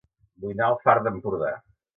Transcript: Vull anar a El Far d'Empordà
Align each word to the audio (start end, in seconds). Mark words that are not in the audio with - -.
Vull 0.45 0.55
anar 0.55 0.65
a 0.71 0.73
El 0.73 0.79
Far 0.87 0.97
d'Empordà 1.09 1.55